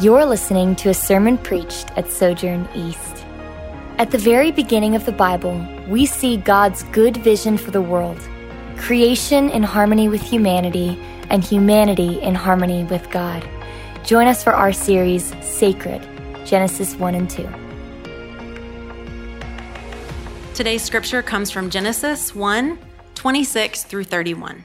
[0.00, 3.26] You're listening to a sermon preached at Sojourn East.
[3.98, 8.18] At the very beginning of the Bible, we see God's good vision for the world
[8.78, 10.98] creation in harmony with humanity,
[11.28, 13.46] and humanity in harmony with God.
[14.02, 16.00] Join us for our series, Sacred
[16.46, 17.46] Genesis 1 and 2.
[20.54, 22.78] Today's scripture comes from Genesis 1
[23.16, 24.64] 26 through 31.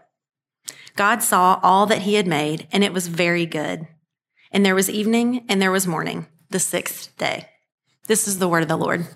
[0.95, 3.87] God saw all that he had made, and it was very good.
[4.51, 7.47] And there was evening and there was morning, the sixth day.
[8.07, 9.07] This is the word of the Lord.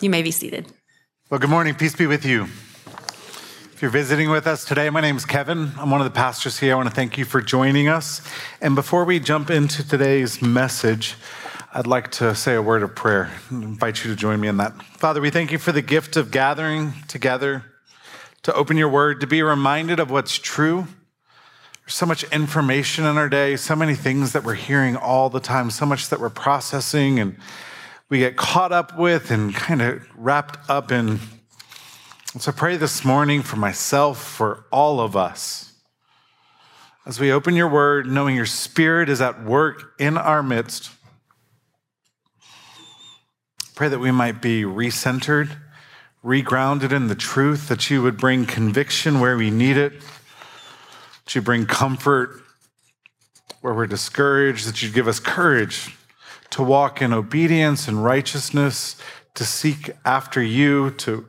[0.00, 0.66] You may be seated.
[1.28, 1.74] Well, good morning.
[1.74, 2.44] Peace be with you.
[2.44, 5.72] If you're visiting with us today, my name is Kevin.
[5.78, 6.72] I'm one of the pastors here.
[6.72, 8.22] I want to thank you for joining us.
[8.60, 11.16] And before we jump into today's message,
[11.74, 14.72] I'd like to say a word of prayer invite you to join me in that.
[14.96, 17.66] Father, we thank you for the gift of gathering together
[18.42, 20.86] to open your word, to be reminded of what's true.
[21.82, 25.40] There's so much information in our day, so many things that we're hearing all the
[25.40, 27.36] time, so much that we're processing and
[28.08, 31.18] we get caught up with and kind of wrapped up in.
[32.38, 35.72] So pray this morning for myself, for all of us.
[37.06, 40.90] As we open your word, knowing your spirit is at work in our midst,
[43.78, 45.56] Pray that we might be recentered,
[46.24, 50.00] regrounded in the truth, that you would bring conviction where we need it,
[51.24, 52.42] that you bring comfort
[53.60, 55.96] where we're discouraged, that you'd give us courage
[56.50, 58.96] to walk in obedience and righteousness,
[59.34, 61.26] to seek after you, to,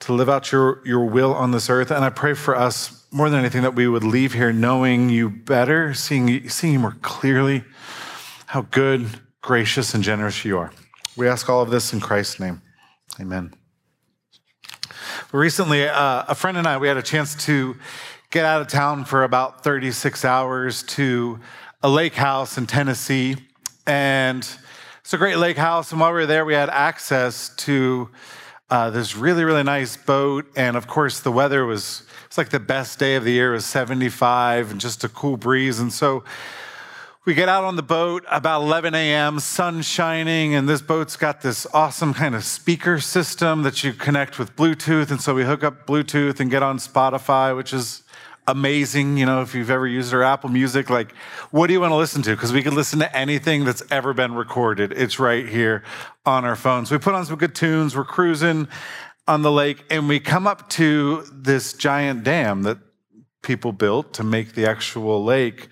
[0.00, 1.90] to live out your, your will on this earth.
[1.90, 5.30] And I pray for us more than anything that we would leave here knowing you
[5.30, 7.64] better, seeing, seeing you more clearly,
[8.46, 9.06] how good,
[9.40, 10.72] gracious, and generous you are.
[11.16, 12.62] We ask all of this in Christ's name.
[13.18, 13.54] Amen.
[15.32, 17.76] Recently, uh, a friend and I, we had a chance to
[18.30, 21.40] get out of town for about 36 hours to
[21.82, 23.36] a lake house in Tennessee.
[23.86, 24.48] And
[25.00, 25.90] it's a great lake house.
[25.90, 28.10] And while we were there, we had access to
[28.70, 30.46] uh, this really, really nice boat.
[30.54, 33.50] And of course, the weather was, it's like the best day of the year.
[33.50, 35.80] It was 75 and just a cool breeze.
[35.80, 36.22] And so
[37.26, 41.42] we get out on the boat about 11 a.m., sun shining, and this boat's got
[41.42, 45.10] this awesome kind of speaker system that you connect with Bluetooth.
[45.10, 48.04] And so we hook up Bluetooth and get on Spotify, which is
[48.46, 49.18] amazing.
[49.18, 51.12] You know, if you've ever used our Apple Music, like,
[51.50, 52.30] what do you want to listen to?
[52.30, 54.90] Because we can listen to anything that's ever been recorded.
[54.92, 55.84] It's right here
[56.24, 56.90] on our phones.
[56.90, 57.94] We put on some good tunes.
[57.94, 58.66] We're cruising
[59.28, 62.78] on the lake, and we come up to this giant dam that
[63.42, 65.68] people built to make the actual lake.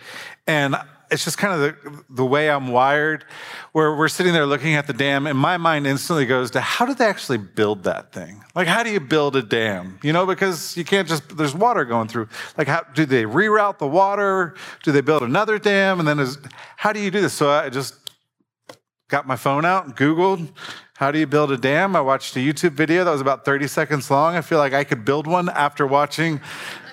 [0.47, 0.77] And
[1.11, 3.25] it's just kind of the, the way I'm wired,
[3.73, 6.87] where we're sitting there looking at the dam, and my mind instantly goes to how
[6.87, 8.45] did they actually build that thing?
[8.55, 9.99] Like, how do you build a dam?
[10.03, 12.29] You know, because you can't just, there's water going through.
[12.57, 14.55] Like, how do they reroute the water?
[14.83, 15.99] Do they build another dam?
[15.99, 16.39] And then, is,
[16.77, 17.33] how do you do this?
[17.33, 17.95] So I just
[19.09, 20.51] got my phone out and Googled,
[20.99, 21.95] how do you build a dam?
[21.95, 24.35] I watched a YouTube video that was about 30 seconds long.
[24.35, 26.41] I feel like I could build one after watching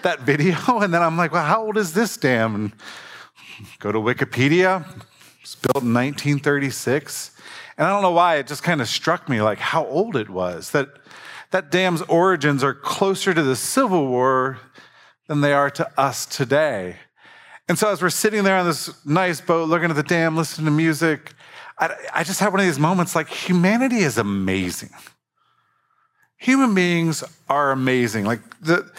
[0.04, 0.56] that video.
[0.68, 2.56] And then I'm like, well, how old is this dam?
[2.56, 2.72] And
[3.80, 4.86] Go to Wikipedia.
[5.42, 7.32] It's built in 1936.
[7.78, 10.30] And I don't know why, it just kind of struck me like how old it
[10.30, 10.72] was.
[10.72, 10.90] That
[11.52, 14.58] that dam's origins are closer to the Civil War
[15.28, 16.98] than they are to us today.
[17.68, 20.66] And so as we're sitting there on this nice boat, looking at the dam, listening
[20.66, 21.34] to music,
[21.80, 24.90] I, I just had one of these moments like humanity is amazing.
[26.38, 28.26] Human beings are amazing.
[28.26, 28.92] Like the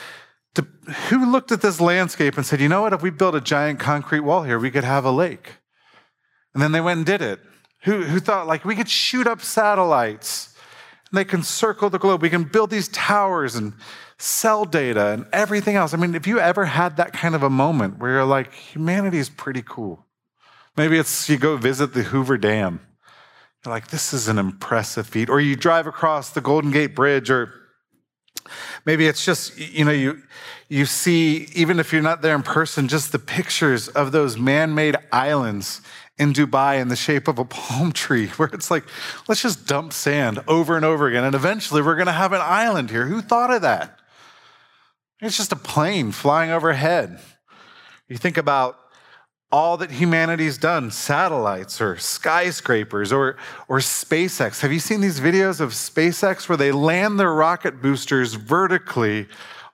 [0.57, 0.67] to,
[1.09, 3.79] who looked at this landscape and said, you know what, if we built a giant
[3.79, 5.55] concrete wall here, we could have a lake?
[6.53, 7.41] And then they went and did it.
[7.85, 10.55] Who, who thought, like, we could shoot up satellites
[11.11, 12.23] and they can circle the globe.
[12.23, 13.75] We can build these towers and
[14.19, 15.95] cell data and everything else.
[15.95, 19.19] I mean, if you ever had that kind of a moment where you're like, humanity
[19.19, 20.05] is pretty cool.
[20.77, 22.81] Maybe it's you go visit the Hoover Dam.
[23.65, 25.29] You're like, this is an impressive feat.
[25.29, 27.53] Or you drive across the Golden Gate Bridge, or
[28.85, 30.23] maybe it's just, you know, you
[30.69, 34.97] you see, even if you're not there in person, just the pictures of those man-made
[35.13, 35.81] islands
[36.19, 38.85] in Dubai in the shape of a palm tree, where it's like,
[39.29, 41.25] let's just dump sand over and over again.
[41.25, 43.07] And eventually we're gonna have an island here.
[43.07, 43.99] Who thought of that?
[45.21, 47.21] It's just a plane flying overhead.
[48.09, 48.79] You think about
[49.53, 53.37] all that humanity's done satellites or skyscrapers or,
[53.69, 54.61] or SpaceX.
[54.61, 59.29] Have you seen these videos of SpaceX where they land their rocket boosters vertically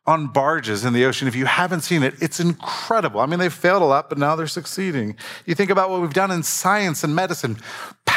[0.06, 1.28] on barges in the ocean.
[1.28, 3.20] If you haven't seen it, it's incredible.
[3.20, 5.16] I mean, they've failed a lot, but now they're succeeding.
[5.46, 7.58] You think about what we've done in science and medicine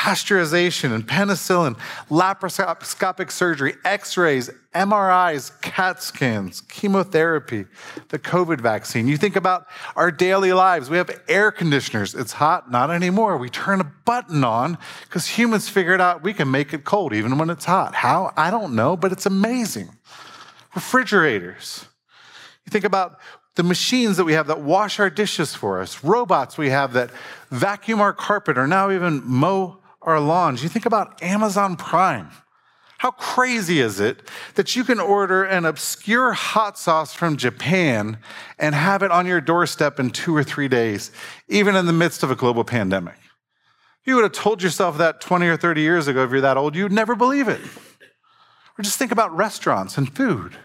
[0.06, 1.76] pasteurization and penicillin,
[2.12, 7.66] laparoscopic surgery, x rays, MRIs, CAT scans, chemotherapy,
[8.10, 9.08] the COVID vaccine.
[9.08, 9.66] You think about
[9.96, 10.92] our daily lives.
[10.92, 12.14] We have air conditioners.
[12.14, 13.38] It's hot, not anymore.
[13.38, 17.40] We turn a button on because humans figured out we can make it cold even
[17.40, 17.96] when it's hot.
[17.96, 18.32] How?
[18.38, 19.90] I don't know, but it's amazing
[20.76, 21.88] refrigerators.
[22.64, 23.20] You think about
[23.56, 27.10] the machines that we have that wash our dishes for us, robots we have that
[27.50, 30.64] vacuum our carpet or now even mow our lawns.
[30.64, 32.30] You think about Amazon Prime.
[32.98, 34.22] How crazy is it
[34.56, 38.18] that you can order an obscure hot sauce from Japan
[38.58, 41.12] and have it on your doorstep in two or three days,
[41.50, 43.18] even in the midst of a global pandemic?
[44.06, 46.76] You would have told yourself that 20 or 30 years ago, if you're that old,
[46.76, 47.60] you'd never believe it.
[48.78, 50.56] Or just think about restaurants and food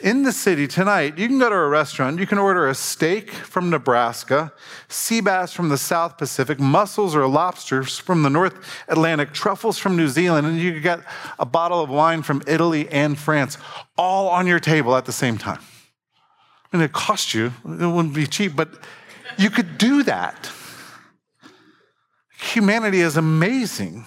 [0.00, 3.30] in the city tonight, you can go to a restaurant, you can order a steak
[3.30, 4.52] from Nebraska,
[4.88, 8.54] sea bass from the South Pacific, mussels or lobsters from the North
[8.88, 11.00] Atlantic, truffles from New Zealand, and you can get
[11.38, 13.58] a bottle of wine from Italy and France,
[13.96, 15.60] all on your table at the same time.
[16.72, 18.70] Mean, it cost you, it wouldn't be cheap, but
[19.36, 20.50] you could do that.
[22.40, 24.06] Humanity is amazing.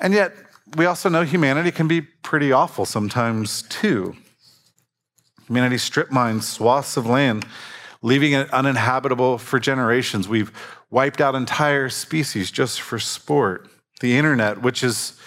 [0.00, 0.32] And yet,
[0.76, 4.16] we also know humanity can be pretty awful sometimes, too.
[5.48, 7.46] Humanity strip mines swaths of land,
[8.02, 10.28] leaving it uninhabitable for generations.
[10.28, 10.52] We've
[10.90, 13.68] wiped out entire species just for sport.
[14.00, 15.18] The internet, which is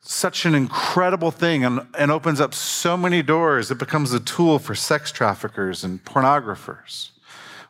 [0.00, 4.58] such an incredible thing and, and opens up so many doors, it becomes a tool
[4.58, 7.10] for sex traffickers and pornographers.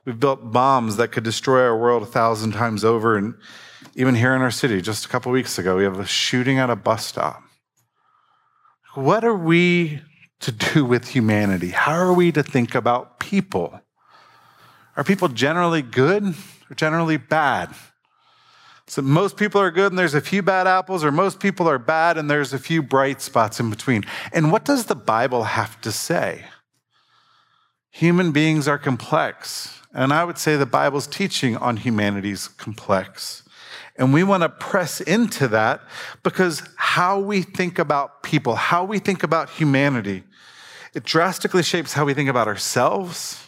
[0.06, 3.16] We've built bombs that could destroy our world a thousand times over.
[3.16, 3.34] And
[3.94, 6.70] even here in our city, just a couple weeks ago, we have a shooting at
[6.70, 7.42] a bus stop.
[8.94, 10.00] What are we
[10.42, 11.70] to do with humanity?
[11.70, 13.80] How are we to think about people?
[14.96, 16.34] Are people generally good
[16.70, 17.74] or generally bad?
[18.86, 21.78] So most people are good and there's a few bad apples, or most people are
[21.78, 24.04] bad and there's a few bright spots in between.
[24.32, 26.44] And what does the Bible have to say?
[27.90, 29.80] Human beings are complex.
[29.94, 33.44] And I would say the Bible's teaching on humanity's complex.
[33.96, 35.82] And we want to press into that
[36.22, 40.24] because how we think about people, how we think about humanity,
[40.94, 43.46] it drastically shapes how we think about ourselves,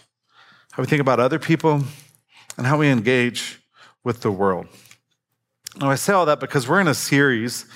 [0.73, 1.83] how we think about other people,
[2.57, 3.61] and how we engage
[4.03, 4.67] with the world.
[5.79, 7.67] Now, I say all that because we're in a series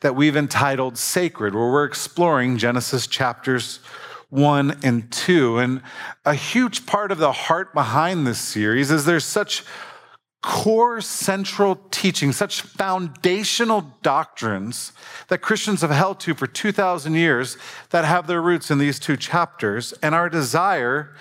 [0.00, 3.78] that we've entitled Sacred, where we're exploring Genesis chapters
[4.28, 5.58] one and two.
[5.58, 5.80] And
[6.24, 9.64] a huge part of the heart behind this series is there's such
[10.44, 14.92] core central teachings, such foundational doctrines
[15.28, 17.56] that Christians have held to for 2,000 years
[17.88, 19.94] that have their roots in these two chapters.
[20.02, 21.14] And our desire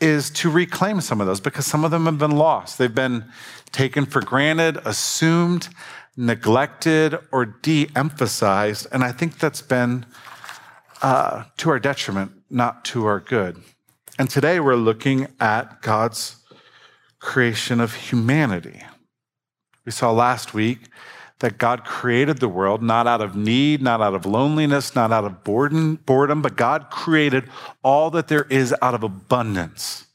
[0.00, 2.78] is to reclaim some of those because some of them have been lost.
[2.78, 3.24] They've been
[3.72, 5.68] taken for granted, assumed,
[6.16, 8.86] neglected, or de emphasized.
[8.92, 10.06] And I think that's been
[11.02, 13.60] uh, to our detriment, not to our good.
[14.16, 16.36] And today we're looking at God's
[17.20, 18.82] creation of humanity.
[19.84, 20.88] We saw last week
[21.40, 25.24] that God created the world not out of need, not out of loneliness, not out
[25.24, 27.48] of boredom, but God created
[27.82, 30.06] all that there is out of abundance.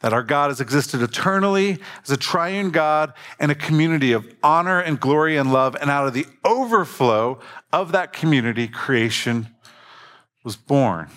[0.00, 4.80] That our God has existed eternally as a triune God and a community of honor
[4.80, 5.76] and glory and love.
[5.80, 7.38] And out of the overflow
[7.72, 9.54] of that community, creation
[10.42, 11.08] was born.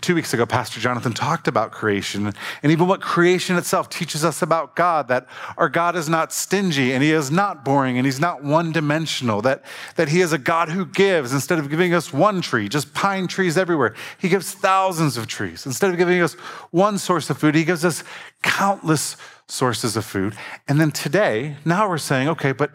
[0.00, 4.42] Two weeks ago, Pastor Jonathan talked about creation and even what creation itself teaches us
[4.42, 5.26] about God that
[5.56, 9.40] our God is not stingy and he is not boring and he's not one dimensional,
[9.42, 12.94] that, that he is a God who gives instead of giving us one tree, just
[12.94, 13.94] pine trees everywhere.
[14.18, 15.66] He gives thousands of trees.
[15.66, 16.34] Instead of giving us
[16.72, 18.02] one source of food, he gives us
[18.42, 19.16] countless
[19.48, 20.34] sources of food.
[20.66, 22.72] And then today, now we're saying, okay, but,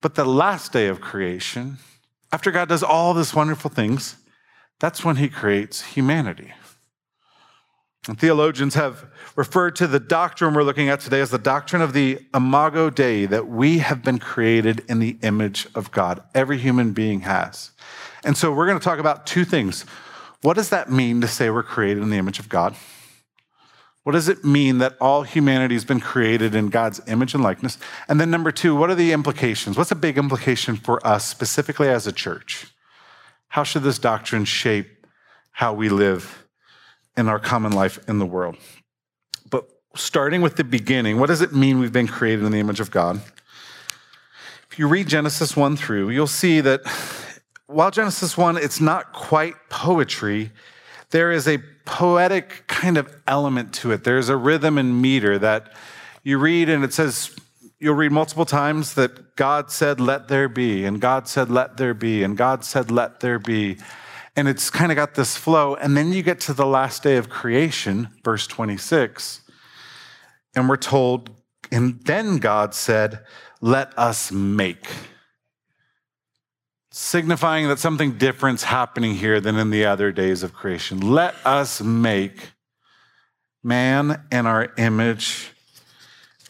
[0.00, 1.78] but the last day of creation,
[2.32, 4.16] after God does all these wonderful things,
[4.80, 6.52] that's when he creates humanity.
[8.08, 9.04] And theologians have
[9.36, 13.26] referred to the doctrine we're looking at today as the doctrine of the imago Dei,
[13.26, 16.22] that we have been created in the image of God.
[16.34, 17.72] Every human being has.
[18.24, 19.84] And so we're going to talk about two things.
[20.40, 22.74] What does that mean to say we're created in the image of God?
[24.02, 27.76] What does it mean that all humanity has been created in God's image and likeness?
[28.08, 29.76] And then, number two, what are the implications?
[29.76, 32.66] What's a big implication for us specifically as a church?
[33.50, 35.06] How should this doctrine shape
[35.50, 36.46] how we live
[37.16, 38.56] in our common life in the world?
[39.50, 42.78] But starting with the beginning, what does it mean we've been created in the image
[42.78, 43.20] of God?
[44.70, 46.80] If you read Genesis 1 through, you'll see that
[47.66, 50.52] while Genesis 1, it's not quite poetry,
[51.10, 54.04] there is a poetic kind of element to it.
[54.04, 55.72] There's a rhythm and meter that
[56.22, 57.36] you read, and it says,
[57.80, 61.94] you'll read multiple times that God said, Let there be, and God said, Let there
[61.94, 63.78] be, and God said, Let there be.
[64.36, 65.74] And it's kind of got this flow.
[65.74, 69.40] And then you get to the last day of creation, verse 26,
[70.54, 71.30] and we're told,
[71.72, 73.24] and then God said,
[73.60, 74.86] Let us make
[76.92, 81.00] signifying that something different's happening here than in the other days of creation.
[81.00, 82.50] Let us make
[83.62, 85.52] man in our image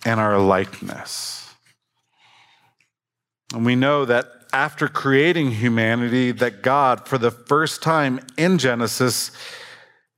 [0.05, 1.55] and our likeness.
[3.53, 9.31] And we know that after creating humanity, that God, for the first time in Genesis,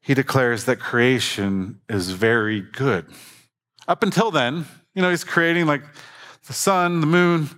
[0.00, 3.06] he declares that creation is very good.
[3.88, 5.82] Up until then, you know, he's creating like
[6.46, 7.48] the sun, the moon,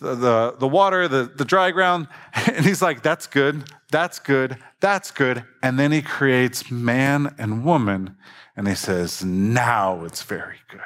[0.00, 2.08] the, the, water, the, the dry ground.
[2.52, 5.44] And he's like, that's good, that's good, that's good.
[5.62, 8.16] And then he creates man and woman,
[8.56, 10.80] and he says, now it's very good.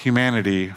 [0.00, 0.72] Humanity,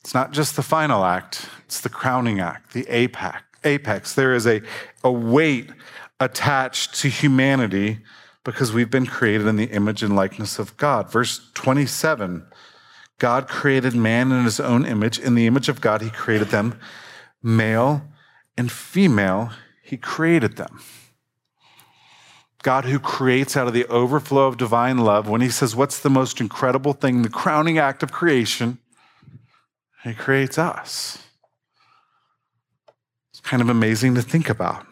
[0.00, 3.42] it's not just the final act, it's the crowning act, the apex.
[3.64, 4.14] apex.
[4.14, 4.62] There is a,
[5.04, 5.70] a weight
[6.18, 7.98] attached to humanity
[8.44, 11.12] because we've been created in the image and likeness of God.
[11.12, 12.46] Verse 27
[13.18, 15.18] God created man in his own image.
[15.18, 16.80] In the image of God, he created them.
[17.42, 18.02] Male
[18.56, 19.50] and female,
[19.82, 20.80] he created them.
[22.62, 26.10] God, who creates out of the overflow of divine love, when he says, What's the
[26.10, 28.78] most incredible thing, the crowning act of creation?
[30.04, 31.18] He creates us.
[33.30, 34.86] It's kind of amazing to think about.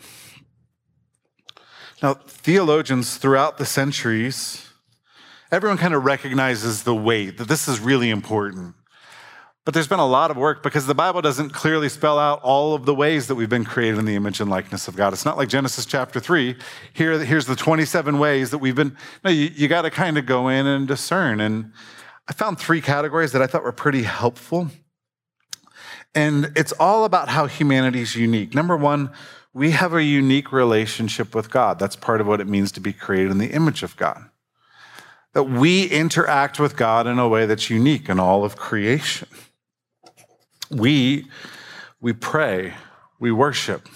[2.02, 4.68] Now, theologians throughout the centuries,
[5.52, 8.74] everyone kind of recognizes the weight that this is really important.
[9.64, 12.74] But there's been a lot of work because the Bible doesn't clearly spell out all
[12.74, 15.12] of the ways that we've been created in the image and likeness of God.
[15.12, 16.56] It's not like Genesis chapter 3.
[16.94, 18.96] Here, here's the 27 ways that we've been.
[19.22, 21.40] No, you, you got to kind of go in and discern.
[21.40, 21.72] And
[22.26, 24.68] I found three categories that I thought were pretty helpful.
[26.14, 28.54] And it's all about how humanity is unique.
[28.54, 29.10] Number one,
[29.52, 31.78] we have a unique relationship with God.
[31.78, 34.30] That's part of what it means to be created in the image of God
[35.32, 39.28] that we interact with God in a way that's unique in all of creation.
[40.70, 41.26] We,
[42.00, 42.74] we pray,
[43.18, 43.88] we worship.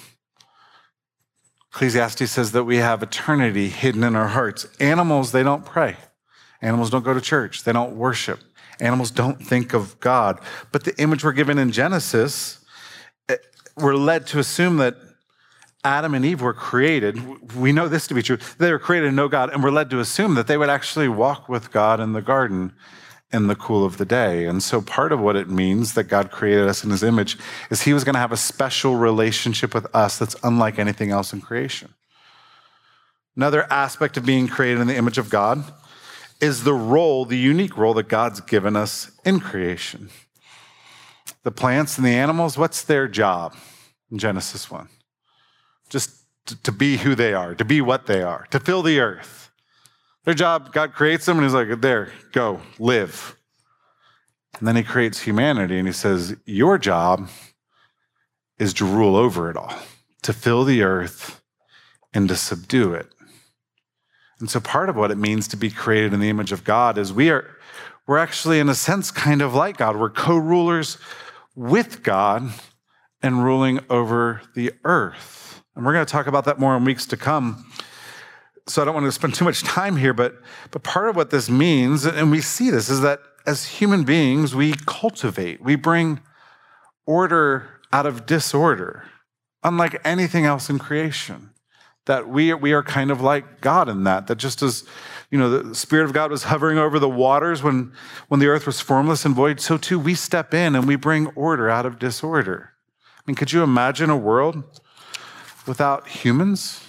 [1.72, 4.66] Ecclesiastes says that we have eternity hidden in our hearts.
[4.78, 5.96] Animals, they don't pray.
[6.62, 7.64] Animals don't go to church.
[7.64, 8.40] They don't worship.
[8.80, 10.40] Animals don't think of God.
[10.72, 12.64] But the image we're given in Genesis,
[13.28, 13.36] eh,
[13.76, 14.96] we're led to assume that
[15.84, 18.38] Adam and Eve were created, we know this to be true.
[18.58, 21.08] They were created to know God, and we're led to assume that they would actually
[21.08, 22.72] walk with God in the garden
[23.34, 24.46] in the cool of the day.
[24.46, 27.36] And so, part of what it means that God created us in his image
[27.70, 31.32] is he was going to have a special relationship with us that's unlike anything else
[31.32, 31.92] in creation.
[33.36, 35.64] Another aspect of being created in the image of God
[36.40, 40.08] is the role, the unique role that God's given us in creation.
[41.42, 43.54] The plants and the animals, what's their job
[44.10, 44.88] in Genesis 1?
[45.94, 46.26] just
[46.64, 49.50] to be who they are, to be what they are, to fill the earth.
[50.24, 53.36] Their job, God creates them and He's like, there, go, live.
[54.58, 57.28] And then He creates humanity and He says, Your job
[58.58, 59.74] is to rule over it all,
[60.22, 61.42] to fill the earth
[62.12, 63.08] and to subdue it.
[64.40, 66.98] And so part of what it means to be created in the image of God
[66.98, 67.56] is we are
[68.06, 69.96] we're actually in a sense kind of like God.
[69.96, 70.98] We're co-rulers
[71.54, 72.50] with God
[73.22, 75.62] and ruling over the earth.
[75.74, 77.64] And we're going to talk about that more in weeks to come.
[78.66, 80.40] So I don't want to spend too much time here, but,
[80.70, 84.54] but part of what this means, and we see this, is that as human beings,
[84.54, 86.20] we cultivate, we bring
[87.04, 89.04] order out of disorder,
[89.62, 91.50] unlike anything else in creation.
[92.06, 94.84] That we, we are kind of like God in that, that just as
[95.30, 97.92] you know, the Spirit of God was hovering over the waters when,
[98.28, 101.26] when the earth was formless and void, so too we step in and we bring
[101.28, 102.70] order out of disorder.
[103.16, 104.80] I mean, could you imagine a world
[105.66, 106.83] without humans?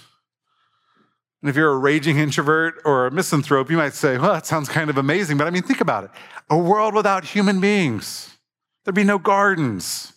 [1.46, 4.68] And if you're a raging introvert or a misanthrope, you might say, well, that sounds
[4.68, 5.38] kind of amazing.
[5.38, 6.10] But I mean, think about it
[6.50, 8.36] a world without human beings.
[8.84, 10.12] There'd be no gardens,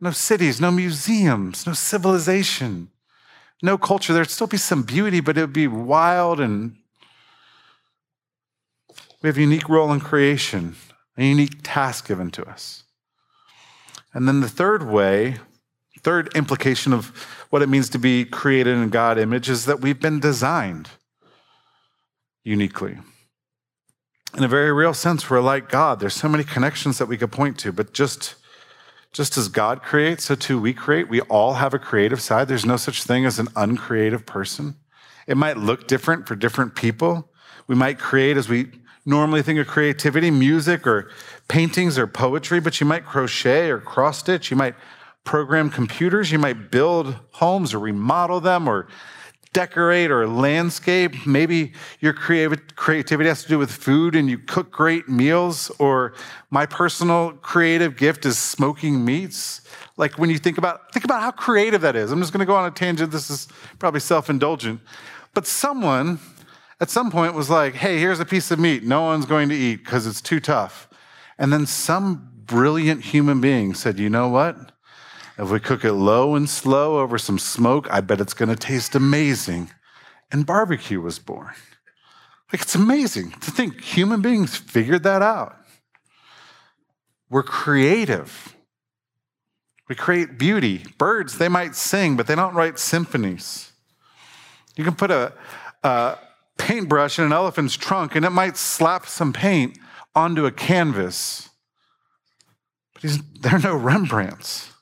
[0.00, 2.90] no cities, no museums, no civilization,
[3.64, 4.12] no culture.
[4.12, 6.76] There'd still be some beauty, but it would be wild and
[9.20, 10.76] we have a unique role in creation,
[11.16, 12.84] a unique task given to us.
[14.14, 15.38] And then the third way,
[15.98, 20.00] third implication of what it means to be created in God image is that we've
[20.00, 20.90] been designed
[22.44, 22.98] uniquely.
[24.36, 26.00] In a very real sense, we're like God.
[26.00, 28.34] There's so many connections that we could point to, but just
[29.10, 31.08] just as God creates, so too we create.
[31.08, 32.46] We all have a creative side.
[32.46, 34.76] There's no such thing as an uncreative person.
[35.26, 37.30] It might look different for different people.
[37.66, 38.70] We might create as we
[39.06, 41.10] normally think of creativity, music or
[41.48, 44.50] paintings or poetry, but you might crochet or cross stitch.
[44.50, 44.74] You might
[45.24, 46.32] program computers.
[46.32, 48.88] You might build homes or remodel them or
[49.52, 51.26] decorate or landscape.
[51.26, 55.70] Maybe your creative, creativity has to do with food and you cook great meals.
[55.78, 56.14] Or
[56.50, 59.62] my personal creative gift is smoking meats.
[59.96, 62.12] Like when you think about think about how creative that is.
[62.12, 63.10] I'm just going to go on a tangent.
[63.10, 63.48] This is
[63.78, 64.80] probably self-indulgent.
[65.34, 66.20] But someone
[66.80, 69.54] at some point was like, hey, here's a piece of meat no one's going to
[69.54, 70.88] eat because it's too tough.
[71.38, 74.72] And then some brilliant human being said, you know what?
[75.38, 78.56] If we cook it low and slow over some smoke, I bet it's going to
[78.56, 79.70] taste amazing.
[80.32, 81.54] And barbecue was born.
[82.52, 85.56] Like, it's amazing to think human beings figured that out.
[87.30, 88.56] We're creative.
[89.88, 90.84] We create beauty.
[90.98, 93.72] Birds, they might sing, but they don't write symphonies.
[94.76, 95.32] You can put a,
[95.84, 96.18] a
[96.56, 99.78] paintbrush in an elephant's trunk and it might slap some paint
[100.14, 101.50] onto a canvas.
[102.94, 104.72] But there are no Rembrandts.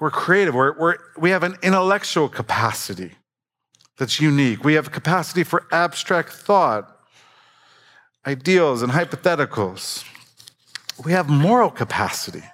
[0.00, 0.54] We're creative.
[0.54, 3.12] We're, we're, we have an intellectual capacity
[3.98, 4.62] that's unique.
[4.62, 6.96] We have a capacity for abstract thought,
[8.26, 10.04] ideals, and hypotheticals.
[11.04, 12.44] We have moral capacity.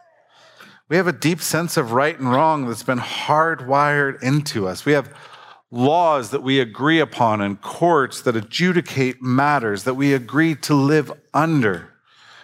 [0.88, 4.84] We have a deep sense of right and wrong that's been hardwired into us.
[4.84, 5.14] We have
[5.70, 11.12] laws that we agree upon and courts that adjudicate matters that we agree to live
[11.34, 11.90] under.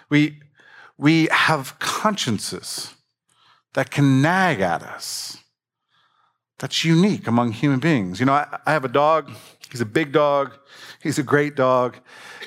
[0.09, 0.39] We,
[0.97, 2.93] we have consciences
[3.73, 5.37] that can nag at us.
[6.59, 8.19] That's unique among human beings.
[8.19, 9.31] You know, I, I have a dog.
[9.71, 10.53] He's a big dog.
[11.01, 11.97] He's a great dog.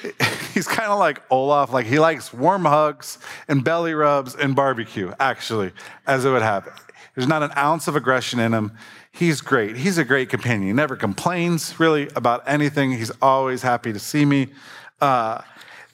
[0.55, 1.73] He's kind of like Olaf.
[1.73, 5.73] Like he likes warm hugs and belly rubs and barbecue, actually,
[6.07, 6.73] as it would happen.
[7.15, 8.73] There's not an ounce of aggression in him.
[9.11, 9.77] He's great.
[9.77, 10.67] He's a great companion.
[10.67, 12.93] He never complains really about anything.
[12.93, 14.49] He's always happy to see me.
[15.01, 15.41] Uh,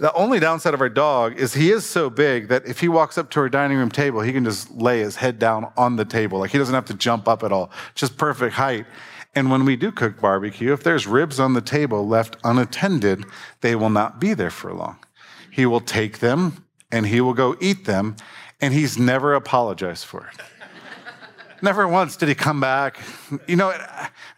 [0.01, 3.19] the only downside of our dog is he is so big that if he walks
[3.19, 6.07] up to our dining room table, he can just lay his head down on the
[6.07, 6.39] table.
[6.39, 8.87] Like he doesn't have to jump up at all, just perfect height.
[9.35, 13.27] And when we do cook barbecue, if there's ribs on the table left unattended,
[13.61, 14.97] they will not be there for long.
[15.51, 18.17] He will take them and he will go eat them,
[18.61, 20.60] and he's never apologized for it.
[21.63, 22.99] Never once did he come back.
[23.47, 23.75] You know,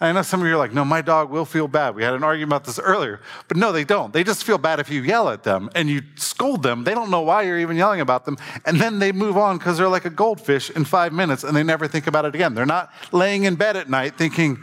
[0.01, 1.95] I know some of you are like, no, my dog will feel bad.
[1.95, 3.21] We had an argument about this earlier.
[3.49, 4.13] But no, they don't.
[4.13, 6.85] They just feel bad if you yell at them and you scold them.
[6.85, 8.39] They don't know why you're even yelling about them.
[8.67, 11.63] And then they move on because they're like a goldfish in five minutes and they
[11.63, 12.55] never think about it again.
[12.55, 14.59] They're not laying in bed at night thinking,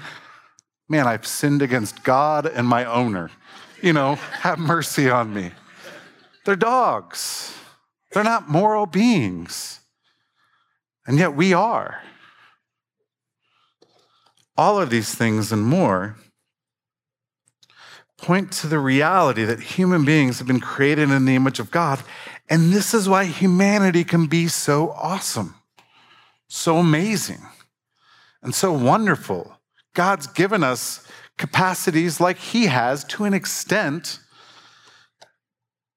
[0.90, 3.32] man, I've sinned against God and my owner.
[3.82, 5.52] You know, have mercy on me.
[6.46, 7.56] They're dogs,
[8.12, 9.80] they're not moral beings.
[11.06, 12.02] And yet we are.
[14.60, 16.18] All of these things and more
[18.18, 22.04] point to the reality that human beings have been created in the image of God.
[22.50, 25.56] And this is why humanity can be so awesome,
[26.50, 27.40] so amazing,
[28.44, 29.58] and so wonderful.
[29.94, 34.20] God's given us capacities like He has to an extent,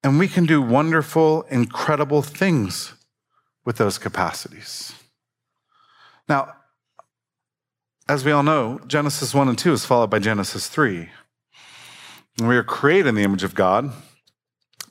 [0.05, 2.93] and we can do wonderful, incredible things
[3.65, 4.93] with those capacities.
[6.29, 6.53] Now,
[8.07, 11.09] as we all know, Genesis 1 and 2 is followed by Genesis 3.
[12.39, 13.91] And we are created in the image of God.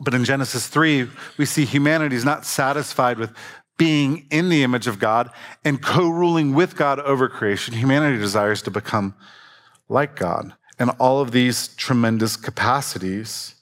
[0.00, 3.32] But in Genesis 3, we see humanity is not satisfied with
[3.76, 5.30] being in the image of God
[5.64, 7.74] and co ruling with God over creation.
[7.74, 9.14] Humanity desires to become
[9.88, 10.54] like God.
[10.78, 13.54] And all of these tremendous capacities,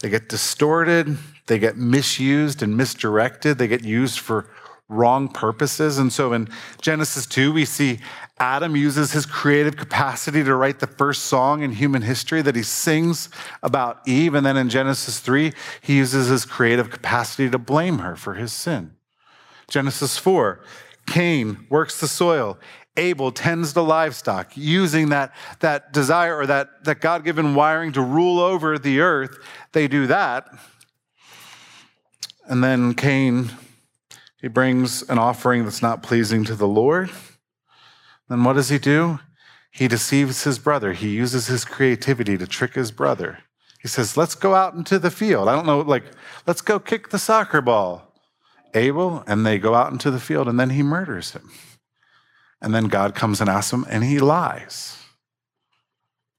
[0.00, 4.48] they get distorted, they get misused and misdirected, they get used for
[4.88, 5.98] wrong purposes.
[5.98, 6.48] And so in
[6.80, 7.98] Genesis 2, we see
[8.38, 12.62] Adam uses his creative capacity to write the first song in human history that he
[12.62, 13.28] sings
[13.62, 14.34] about Eve.
[14.34, 18.52] And then in Genesis 3, he uses his creative capacity to blame her for his
[18.52, 18.96] sin.
[19.68, 20.60] Genesis 4,
[21.06, 22.58] Cain works the soil.
[22.96, 28.02] Abel tends the livestock, using that, that desire or that, that God given wiring to
[28.02, 29.38] rule over the earth.
[29.72, 30.46] They do that.
[32.44, 33.50] And then Cain,
[34.42, 37.10] he brings an offering that's not pleasing to the Lord.
[38.28, 39.20] Then what does he do?
[39.70, 40.92] He deceives his brother.
[40.92, 43.38] He uses his creativity to trick his brother.
[43.80, 45.48] He says, Let's go out into the field.
[45.48, 46.04] I don't know, like,
[46.46, 48.12] let's go kick the soccer ball.
[48.74, 51.50] Abel, and they go out into the field, and then he murders him.
[52.60, 54.98] And then God comes and asks him, and he lies.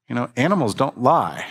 [0.08, 1.46] You know, animals don't lie.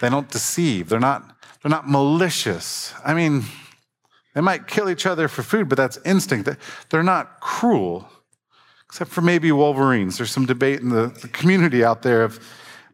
[0.00, 0.88] They don't deceive.
[0.88, 2.94] They're not, they're not malicious.
[3.04, 3.44] I mean,
[4.38, 6.48] they might kill each other for food, but that's instinct.
[6.90, 8.08] They're not cruel,
[8.84, 10.16] except for maybe wolverines.
[10.16, 12.38] There's some debate in the, community out there of,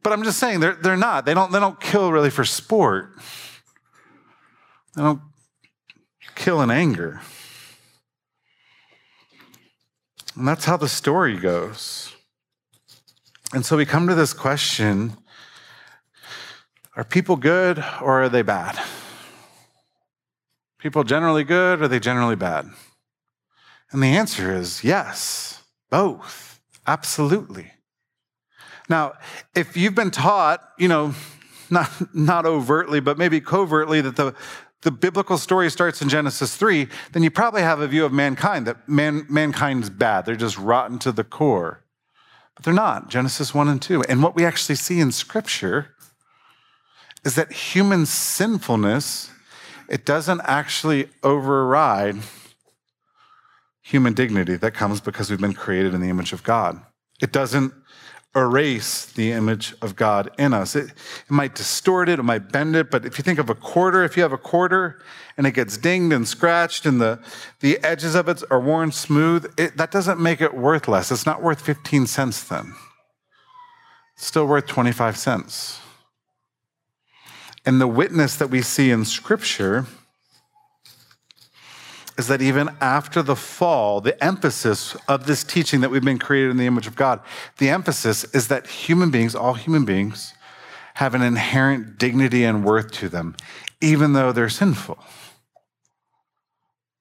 [0.03, 1.27] but I'm just saying they're, they're not.
[1.27, 3.13] They don't, they don't kill really for sport.
[4.97, 5.21] They don't
[6.35, 7.21] kill in anger.
[10.37, 12.17] And that's how the story goes.
[13.53, 15.19] And so we come to this question
[16.97, 18.83] Are people good or are they bad?
[20.85, 22.67] People generally good or are they generally bad?
[23.91, 27.71] And the answer is yes, both, absolutely.
[28.91, 29.15] Now,
[29.57, 31.15] if you've been taught, you know,
[31.71, 34.35] not, not overtly, but maybe covertly, that the,
[34.83, 38.67] the biblical story starts in Genesis 3, then you probably have a view of mankind
[38.67, 40.27] that man, mankind's bad.
[40.27, 41.83] They're just rotten to the core.
[42.55, 43.09] But they're not.
[43.09, 44.03] Genesis 1 and 2.
[44.03, 45.95] And what we actually see in Scripture
[47.25, 49.31] is that human sinfulness,
[49.89, 52.17] it doesn't actually override
[53.83, 56.81] human dignity that comes because we've been created in the image of God.
[57.21, 57.73] It doesn't
[58.37, 60.75] erase the image of God in us.
[60.75, 63.55] It, it, might distort it, it might bend it, but if you think of a
[63.55, 65.01] quarter, if you have a quarter
[65.37, 67.21] and it gets dinged and scratched and the,
[67.61, 71.13] the edges of it are worn smooth, it, that doesn't make it worth less.
[71.13, 72.75] It's not worth 15 cents then.
[74.17, 75.81] It's still worth 25 cents.
[77.67, 79.87] And the witness that we see in Scripture
[82.17, 86.51] is that even after the fall, the emphasis of this teaching that we've been created
[86.51, 87.21] in the image of God,
[87.59, 90.33] the emphasis is that human beings, all human beings,
[90.95, 93.35] have an inherent dignity and worth to them,
[93.81, 94.99] even though they're sinful.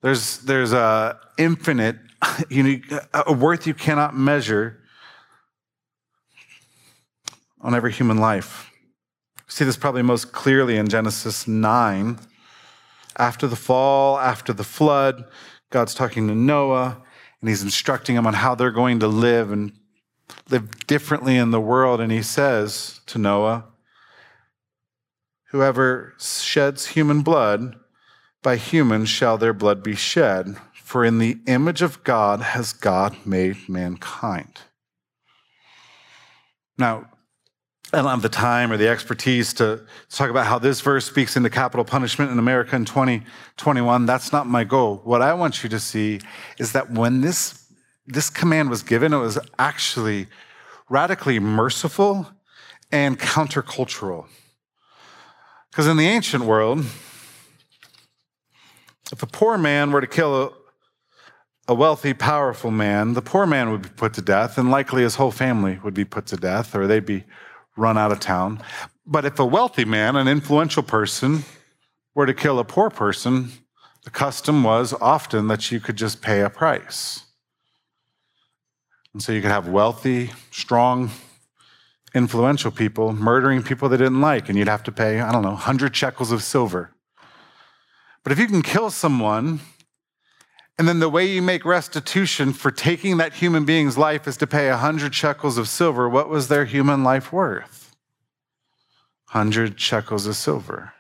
[0.02, 1.98] There's, there's a infinite,
[2.50, 4.80] unique, a worth you cannot measure
[7.62, 8.73] on every human life.
[9.48, 12.20] See this probably most clearly in Genesis 9
[13.18, 15.26] after the fall, after the flood,
[15.70, 17.02] God's talking to Noah
[17.44, 19.74] and he's instructing him on how they're going to live and
[20.50, 22.00] live differently in the world.
[22.00, 23.66] And he says to Noah,
[25.52, 27.76] Whoever sheds human blood,
[28.42, 30.56] by humans shall their blood be shed.
[30.74, 34.62] For in the image of God has God made mankind.
[36.78, 37.10] Now,
[37.94, 41.38] I don't have the time or the expertise to talk about how this verse speaks
[41.38, 44.08] into capital punishment in America in 2021.
[44.08, 45.02] That's not my goal.
[45.04, 46.20] What I want you to see
[46.58, 47.72] is that when this,
[48.08, 50.26] this command was given, it was actually
[50.90, 52.32] radically merciful
[52.92, 54.26] and countercultural.
[55.70, 56.80] Because in the ancient world,
[59.12, 60.52] if a poor man were to kill a,
[61.68, 65.16] a wealthy, powerful man, the poor man would be put to death, and likely his
[65.16, 67.24] whole family would be put to death, or they'd be
[67.76, 68.62] run out of town.
[69.06, 71.44] But if a wealthy man, an influential person,
[72.16, 73.52] were to kill a poor person,
[74.04, 77.26] the custom was often that you could just pay a price.
[79.14, 81.12] And so you could have wealthy, strong,
[82.14, 85.50] influential people murdering people they didn't like, and you'd have to pay, I don't know,
[85.50, 86.92] 100 shekels of silver.
[88.24, 89.60] But if you can kill someone,
[90.78, 94.48] and then the way you make restitution for taking that human being's life is to
[94.48, 97.96] pay 100 shekels of silver, what was their human life worth?
[99.32, 100.94] 100 shekels of silver.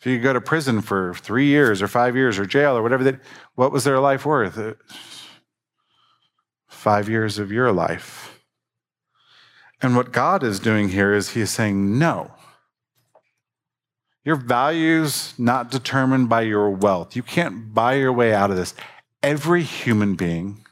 [0.00, 3.04] If you go to prison for three years or five years or jail or whatever,
[3.04, 3.18] they,
[3.54, 4.56] what was their life worth?
[4.56, 4.74] Uh,
[6.68, 8.40] five years of your life.
[9.82, 12.32] And what God is doing here is He is saying, no.
[14.28, 17.16] Your value's not determined by your wealth.
[17.16, 18.74] You can't buy your way out of this.
[19.22, 20.66] Every human being,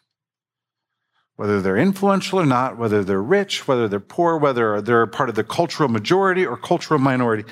[1.37, 5.37] whether they're influential or not, whether they're rich, whether they're poor, whether they're part of
[5.37, 7.45] the cultural majority or cultural minority,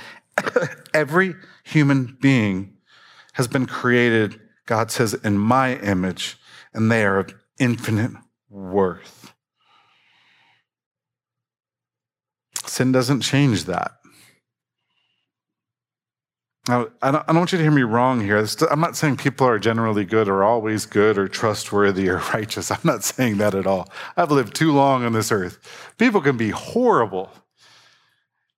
[0.92, 2.76] every human being
[3.32, 6.36] has been created, God says, in my image,
[6.74, 8.12] and they are of infinite
[8.50, 9.32] worth.
[12.66, 13.92] Sin doesn't change that.
[16.66, 18.42] Now, I don't, I don't want you to hear me wrong here.
[18.70, 22.70] I'm not saying people are generally good or always good or trustworthy or righteous.
[22.70, 23.90] I'm not saying that at all.
[24.16, 25.58] I've lived too long on this earth.
[25.98, 27.30] People can be horrible.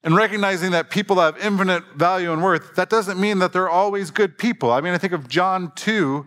[0.04, 4.12] And recognizing that people have infinite value and worth, that doesn't mean that they're always
[4.12, 4.70] good people.
[4.70, 6.24] I mean, I think of John 2,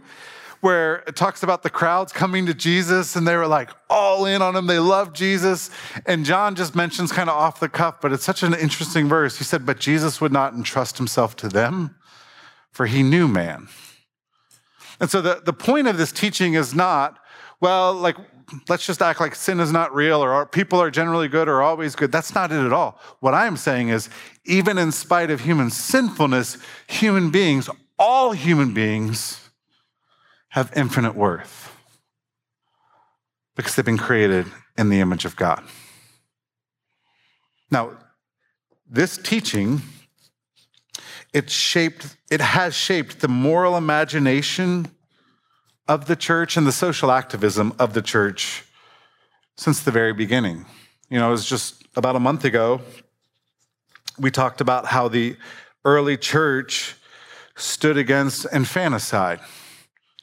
[0.62, 4.42] where it talks about the crowds coming to Jesus and they were like all in
[4.42, 4.68] on him.
[4.68, 5.70] They love Jesus.
[6.06, 9.38] And John just mentions kind of off the cuff, but it's such an interesting verse.
[9.38, 11.96] He said, But Jesus would not entrust himself to them,
[12.72, 13.68] for he knew man.
[15.00, 17.20] And so the, the point of this teaching is not,
[17.62, 18.18] well, like,
[18.68, 21.96] let's just act like sin is not real or people are generally good or always
[21.96, 22.12] good.
[22.12, 23.00] That's not it at all.
[23.20, 24.10] What I am saying is,
[24.46, 29.49] even in spite of human sinfulness, human beings, all human beings,
[30.50, 31.76] have infinite worth
[33.56, 34.46] because they've been created
[34.78, 35.64] in the image of God.
[37.72, 37.92] Now,
[38.90, 39.82] this teaching
[41.32, 44.88] it shaped it has shaped the moral imagination
[45.88, 48.64] of the church and the social activism of the church
[49.58, 50.66] since the very beginning.
[51.10, 52.82] You know, it was just about a month ago
[54.20, 55.38] we talked about how the
[55.86, 56.96] early church
[57.56, 59.40] stood against infanticide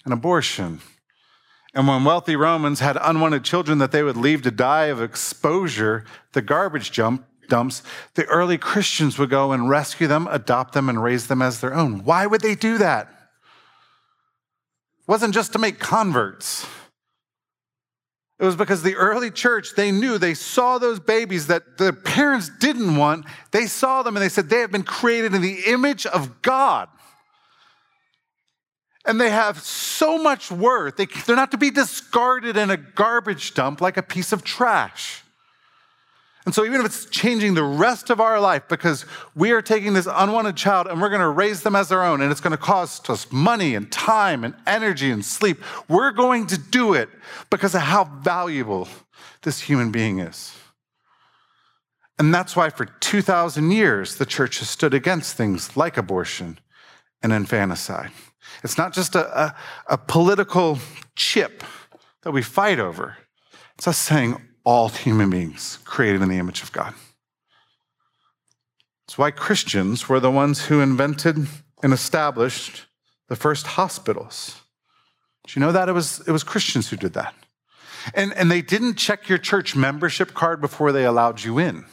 [0.07, 0.81] and abortion.
[1.75, 6.07] And when wealthy Romans had unwanted children that they would leave to die of exposure,
[6.33, 7.83] the garbage jump, dumps,
[8.15, 11.75] the early Christians would go and rescue them, adopt them, and raise them as their
[11.75, 12.03] own.
[12.05, 13.09] Why would they do that?
[15.01, 16.67] It wasn't just to make converts.
[18.39, 22.51] It was because the early church, they knew, they saw those babies that the parents
[22.59, 23.27] didn't want.
[23.51, 26.89] They saw them and they said, they have been created in the image of God
[29.07, 30.97] and they have so much worth.
[30.97, 35.23] They, they're not to be discarded in a garbage dump like a piece of trash.
[36.45, 39.95] And so, even if it's changing the rest of our life because we are taking
[39.95, 42.53] this unwanted child and we're going to raise them as our own, and it's going
[42.53, 47.09] to cost us money and time and energy and sleep, we're going to do it
[47.51, 48.89] because of how valuable
[49.43, 50.57] this human being is.
[52.19, 56.61] And that's why for 2,000 years, the church has stood against things like abortion
[57.23, 58.13] and infanticide.
[58.63, 59.57] It's not just a, a,
[59.89, 60.79] a political
[61.15, 61.63] chip
[62.23, 63.17] that we fight over.
[63.75, 66.95] It's us saying all human beings created in the image of God.
[69.07, 71.47] It's why Christians were the ones who invented
[71.83, 72.87] and established
[73.29, 74.61] the first hospitals.
[75.47, 75.89] Did you know that?
[75.89, 77.35] It was, it was Christians who did that.
[78.15, 81.85] And, and they didn't check your church membership card before they allowed you in.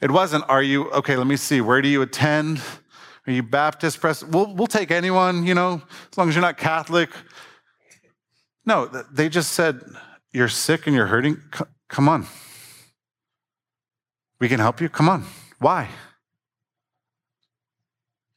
[0.00, 2.60] It wasn't, are you, okay, let me see, where do you attend?
[3.26, 4.00] Are you Baptist?
[4.00, 4.22] Press?
[4.22, 7.10] We'll, we'll take anyone, you know, as long as you're not Catholic.
[8.64, 9.82] No, they just said,
[10.32, 11.38] You're sick and you're hurting.
[11.88, 12.26] come on.
[14.38, 14.88] We can help you.
[14.88, 15.24] Come on.
[15.58, 15.88] Why?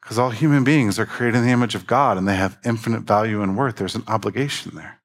[0.01, 3.01] Because all human beings are created in the image of God and they have infinite
[3.01, 3.75] value and worth.
[3.75, 5.01] There's an obligation there.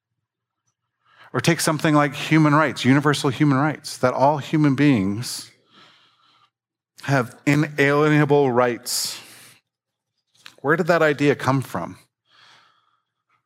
[1.32, 5.50] Or take something like human rights, universal human rights, that all human beings
[7.02, 9.20] have inalienable rights
[10.64, 11.98] where did that idea come from?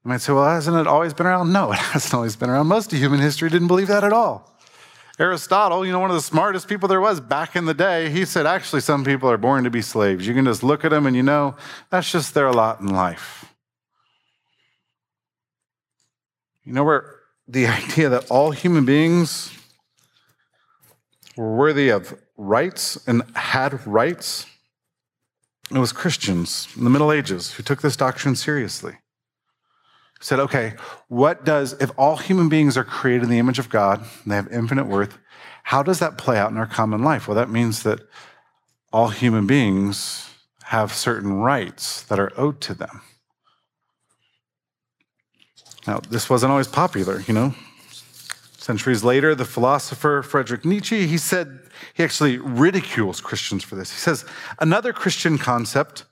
[0.04, 1.52] You might say, well, hasn't it always been around?
[1.52, 2.68] No, it hasn't always been around.
[2.68, 4.56] Most of human history didn't believe that at all.
[5.18, 8.24] Aristotle, you know, one of the smartest people there was back in the day, he
[8.24, 10.28] said, actually, some people are born to be slaves.
[10.28, 11.56] You can just look at them and you know
[11.90, 13.52] that's just their lot in life.
[16.62, 17.16] You know where
[17.48, 19.52] the idea that all human beings
[21.36, 24.46] were worthy of rights and had rights
[25.70, 28.94] it was Christians in the Middle Ages who took this doctrine seriously.
[30.20, 30.74] Said, okay,
[31.06, 34.36] what does, if all human beings are created in the image of God and they
[34.36, 35.18] have infinite worth,
[35.62, 37.28] how does that play out in our common life?
[37.28, 38.00] Well, that means that
[38.92, 40.28] all human beings
[40.64, 43.02] have certain rights that are owed to them.
[45.86, 47.54] Now, this wasn't always popular, you know.
[48.58, 51.60] Centuries later, the philosopher Friedrich Nietzsche, he said,
[51.94, 53.92] he actually ridicules Christians for this.
[53.92, 54.24] He says,
[54.58, 56.04] another Christian concept,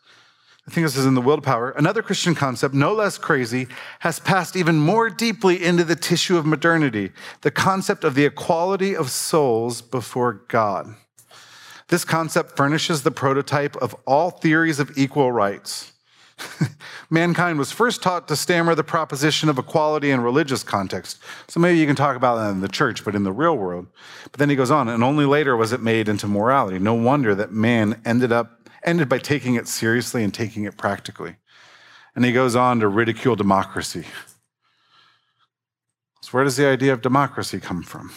[0.66, 3.66] I think this is in The Will to Power, another Christian concept, no less crazy,
[3.98, 8.94] has passed even more deeply into the tissue of modernity the concept of the equality
[8.94, 10.94] of souls before God.
[11.88, 15.92] This concept furnishes the prototype of all theories of equal rights.
[17.10, 21.18] Mankind was first taught to stammer the proposition of equality in religious context.
[21.48, 23.86] So maybe you can talk about that in the church, but in the real world.
[24.24, 26.78] But then he goes on, and only later was it made into morality.
[26.78, 31.36] No wonder that man ended up ended by taking it seriously and taking it practically.
[32.14, 34.04] And he goes on to ridicule democracy.
[36.22, 38.12] So where does the idea of democracy come from?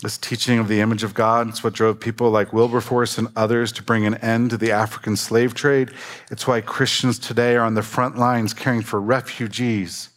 [0.00, 3.72] This teaching of the image of God, it's what drove people like Wilberforce and others
[3.72, 5.90] to bring an end to the African slave trade.
[6.30, 10.10] It's why Christians today are on the front lines caring for refugees,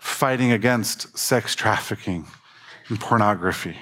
[0.00, 2.26] fighting against sex trafficking
[2.88, 3.76] and pornography.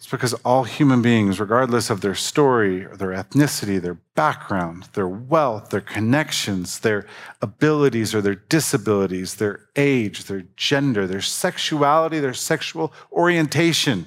[0.00, 5.06] It's because all human beings, regardless of their story, or their ethnicity, their background, their
[5.06, 7.06] wealth, their connections, their
[7.42, 14.06] abilities or their disabilities, their age, their gender, their sexuality, their sexual orientation,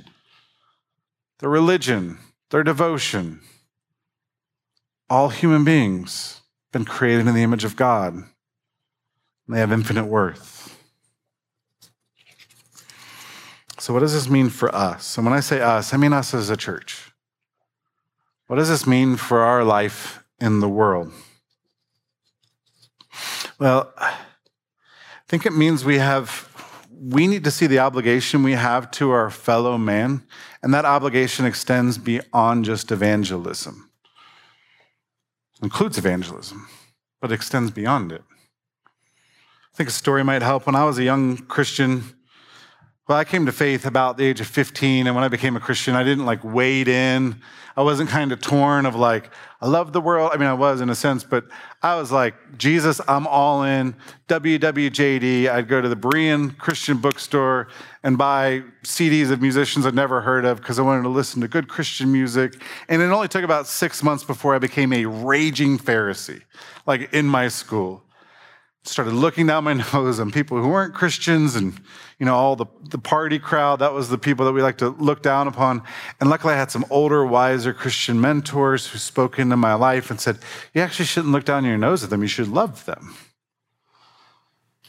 [1.38, 2.18] their religion,
[2.50, 3.42] their devotion,
[5.12, 8.16] all human beings been created in the image of God.
[8.16, 8.26] And
[9.48, 10.73] they have infinite worth.
[13.84, 15.18] So, what does this mean for us?
[15.18, 17.12] And when I say us, I mean us as a church.
[18.48, 21.12] What does this mean for our life in the world?
[23.60, 24.16] Well, I
[25.28, 26.50] think it means we have
[26.98, 30.24] we need to see the obligation we have to our fellow man,
[30.62, 33.92] and that obligation extends beyond just evangelism.
[35.62, 36.70] Includes evangelism,
[37.20, 38.24] but extends beyond it.
[38.86, 40.68] I think a story might help.
[40.68, 42.16] When I was a young Christian,
[43.08, 45.60] well, I came to faith about the age of 15, and when I became a
[45.60, 47.36] Christian, I didn't like wade in.
[47.76, 50.32] I wasn't kind of torn of like, I love the world.
[50.34, 51.44] I mean, I was in a sense, but
[51.82, 53.96] I was like, Jesus, I'm all in.
[54.30, 55.50] WWJD.
[55.50, 57.68] I'd go to the Berean Christian bookstore
[58.04, 61.50] and buy CDs of musicians I'd never heard of because I wanted to listen to
[61.50, 62.62] good Christian music.
[62.88, 66.44] And it only took about six months before I became a raging Pharisee,
[66.86, 68.02] like in my school
[68.84, 71.74] started looking down my nose on people who weren't Christians and,
[72.20, 73.80] you know, all the, the party crowd.
[73.80, 75.84] That was the people that we like to look down upon.
[76.20, 80.20] And luckily, I had some older, wiser Christian mentors who spoke into my life and
[80.20, 80.40] said,
[80.74, 82.22] You actually shouldn't look down your nose at them.
[82.22, 83.16] You should love them.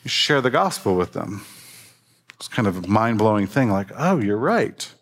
[0.03, 1.45] You share the gospel with them.
[2.35, 4.93] It's kind of a mind blowing thing like, Oh, you're right.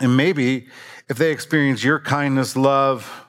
[0.00, 0.68] And maybe
[1.08, 3.26] if they experience your kindness, love,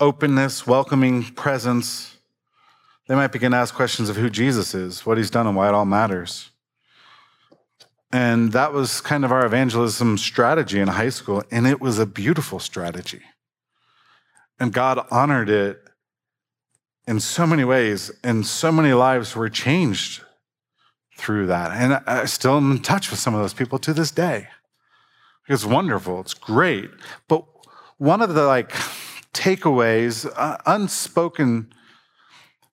[0.00, 2.16] openness, welcoming presence,
[3.12, 5.68] they might begin to ask questions of who Jesus is, what he's done, and why
[5.68, 6.48] it all matters.
[8.10, 12.06] And that was kind of our evangelism strategy in high school, and it was a
[12.06, 13.20] beautiful strategy.
[14.58, 15.86] And God honored it
[17.06, 20.22] in so many ways, and so many lives were changed
[21.18, 21.70] through that.
[21.72, 24.48] And I still am in touch with some of those people to this day.
[25.50, 26.90] It's wonderful, it's great.
[27.28, 27.44] But
[27.98, 28.70] one of the like
[29.34, 31.74] takeaways, uh, unspoken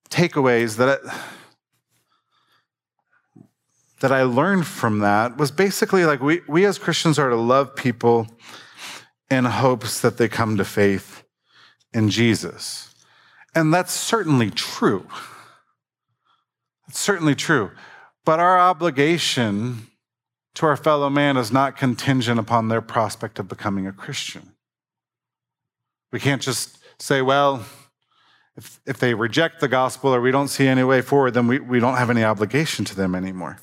[0.10, 1.20] takeaways that I,
[4.00, 7.76] that I learned from that was basically like we, we as Christians are to love
[7.76, 8.28] people
[9.30, 11.24] in hopes that they come to faith
[11.94, 12.94] in Jesus.
[13.54, 15.08] And that's certainly true.
[16.88, 17.72] It's certainly true.
[18.26, 19.88] But our obligation
[20.56, 24.54] to our fellow man is not contingent upon their prospect of becoming a Christian.
[26.12, 27.64] We can't just say, well,
[28.60, 31.60] if, if they reject the gospel or we don't see any way forward, then we,
[31.60, 33.58] we don't have any obligation to them anymore.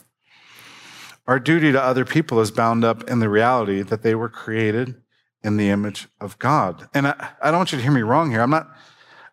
[1.26, 4.94] Our duty to other people is bound up in the reality that they were created
[5.42, 6.88] in the image of God.
[6.94, 8.40] And I, I don't want you to hear me wrong here.
[8.40, 8.70] I'm not,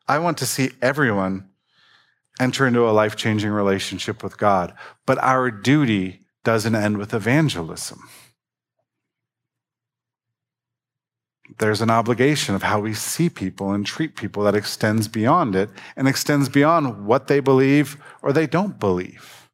[0.06, 1.49] I want to see everyone
[2.41, 4.73] enter into a life changing relationship with God.
[5.06, 8.02] But our duty doesn't end with evangelism.
[11.58, 15.70] There's an obligation of how we see people and treat people that extends beyond it
[15.96, 19.50] and extends beyond what they believe or they don't believe.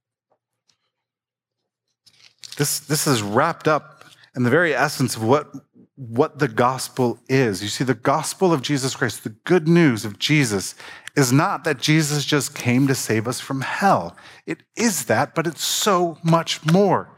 [2.57, 4.03] This, this is wrapped up
[4.35, 5.53] in the very essence of what,
[5.95, 7.63] what the gospel is.
[7.63, 10.75] You see, the gospel of Jesus Christ, the good news of Jesus,
[11.15, 14.15] is not that Jesus just came to save us from hell.
[14.45, 17.17] It is that, but it's so much more.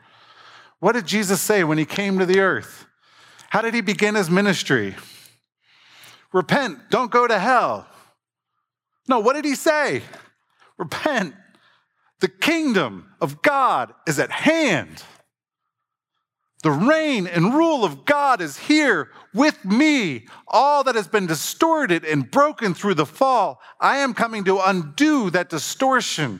[0.79, 2.85] What did Jesus say when he came to the earth?
[3.51, 4.95] How did he begin his ministry?
[6.31, 7.85] Repent, don't go to hell.
[9.09, 10.03] No, what did he say?
[10.77, 11.35] Repent.
[12.21, 15.03] The kingdom of God is at hand.
[16.63, 20.27] The reign and rule of God is here with me.
[20.47, 25.29] All that has been distorted and broken through the fall, I am coming to undo
[25.31, 26.39] that distortion,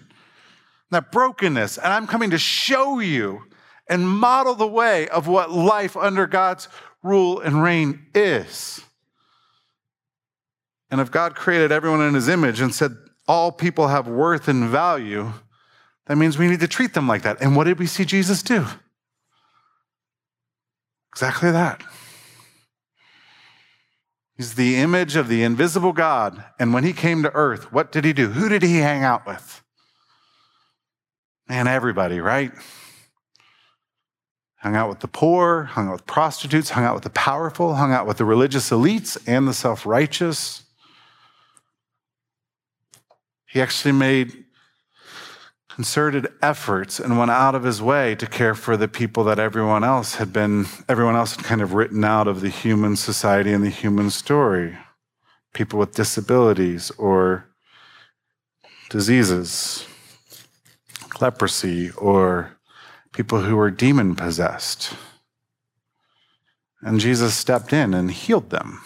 [0.92, 3.42] that brokenness, and I'm coming to show you
[3.90, 6.70] and model the way of what life under God's
[7.04, 8.82] rule and reign is.
[10.90, 12.96] And if God created everyone in his image and said
[13.28, 15.32] all people have worth and value,
[16.08, 17.42] that means we need to treat them like that.
[17.42, 18.66] And what did we see Jesus do?
[21.14, 21.82] Exactly that.
[24.36, 26.44] He's the image of the invisible God.
[26.60, 28.30] And when he came to earth, what did he do?
[28.30, 29.62] Who did he hang out with?
[31.48, 32.52] Man, everybody, right?
[34.62, 37.92] Hung out with the poor, hung out with prostitutes, hung out with the powerful, hung
[37.92, 40.64] out with the religious elites and the self righteous.
[43.48, 44.46] He actually made
[45.68, 49.84] concerted efforts and went out of his way to care for the people that everyone
[49.84, 53.64] else had been, everyone else had kind of written out of the human society and
[53.64, 54.78] the human story.
[55.54, 57.48] People with disabilities or
[58.90, 59.86] diseases,
[61.20, 62.58] leprosy, or
[63.14, 64.94] people who were demon possessed.
[66.82, 68.82] And Jesus stepped in and healed them.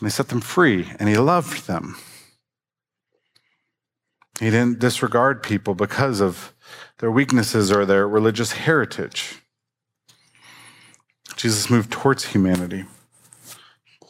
[0.00, 1.96] And he set them free and he loved them.
[4.40, 6.52] He didn't disregard people because of
[6.98, 9.42] their weaknesses or their religious heritage.
[11.36, 12.84] Jesus moved towards humanity.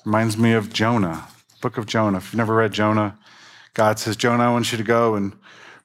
[0.05, 1.28] Reminds me of Jonah,
[1.61, 2.18] book of Jonah.
[2.18, 3.18] If you've never read Jonah,
[3.74, 5.38] God says, Jonah, I want you to go and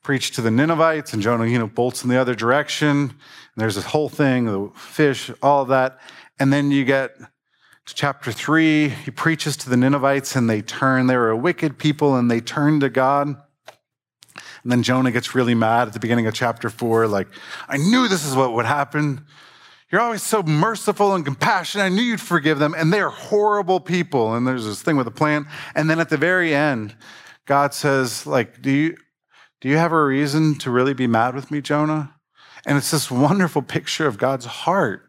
[0.03, 2.87] preach to the Ninevites, and Jonah, you know, bolts in the other direction.
[2.89, 3.11] And
[3.55, 5.99] there's this whole thing, the fish, all of that.
[6.39, 7.17] And then you get
[7.85, 11.07] to chapter three, he preaches to the Ninevites and they turn.
[11.07, 13.27] They were a wicked people and they turn to God.
[13.27, 17.27] And then Jonah gets really mad at the beginning of chapter four, like,
[17.67, 19.25] I knew this is what would happen.
[19.91, 21.85] You're always so merciful and compassionate.
[21.85, 22.73] I knew you'd forgive them.
[22.75, 24.33] And they are horrible people.
[24.33, 25.45] And there's this thing with a plan.
[25.75, 26.95] And then at the very end,
[27.45, 28.97] God says, like, do you,
[29.63, 32.13] do you have a reason to really be mad with me, Jonah?
[32.65, 35.03] And it's this wonderful picture of God's heart.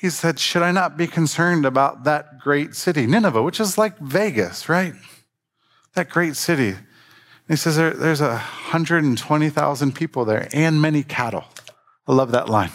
[0.00, 3.96] He said, Should I not be concerned about that great city, Nineveh, which is like
[4.00, 4.94] Vegas, right?
[5.94, 6.70] That great city.
[6.70, 6.78] And
[7.48, 11.44] he says, there, There's 120,000 people there and many cattle.
[12.08, 12.72] I love that line.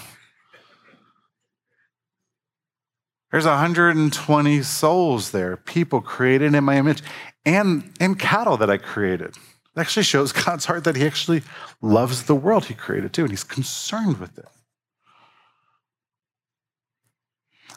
[3.30, 7.04] There's 120 souls there, people created in my image
[7.44, 9.36] and, and cattle that I created.
[9.76, 11.44] It actually shows God's heart that He actually
[11.82, 14.46] loves the world He created too, and He's concerned with it.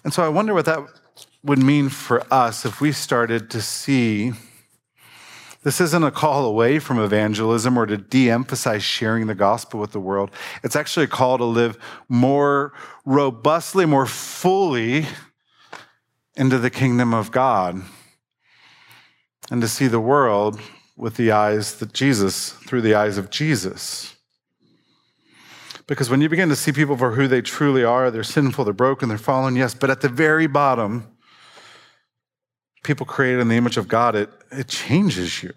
[0.05, 0.81] And so I wonder what that
[1.43, 4.33] would mean for us if we started to see
[5.65, 9.91] this isn't a call away from evangelism or to de emphasize sharing the gospel with
[9.91, 10.31] the world.
[10.63, 11.77] It's actually a call to live
[12.09, 12.73] more
[13.05, 15.07] robustly, more fully
[16.37, 17.83] into the kingdom of God
[19.51, 20.61] and to see the world
[20.99, 24.17] with the eyes that Jesus, through the eyes of Jesus.
[25.87, 28.75] Because when you begin to see people for who they truly are, they're sinful, they're
[28.75, 31.07] broken, they're fallen, yes, but at the very bottom,
[32.83, 35.53] people created in the image of God, it, it changes you.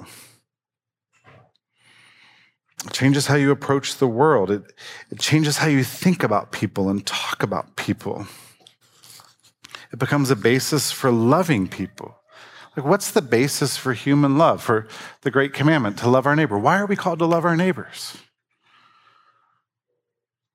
[2.86, 4.52] It changes how you approach the world.
[4.52, 4.74] It,
[5.10, 8.28] it changes how you think about people and talk about people.
[9.92, 12.21] It becomes a basis for loving people.
[12.76, 14.88] Like, what's the basis for human love, for
[15.22, 16.58] the great commandment to love our neighbor?
[16.58, 18.18] Why are we called to love our neighbors?